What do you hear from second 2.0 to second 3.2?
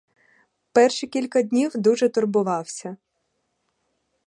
турбувався.